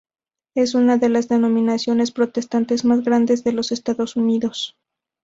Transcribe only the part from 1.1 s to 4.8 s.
denominaciones protestantes más grandes de los Estados Unidos.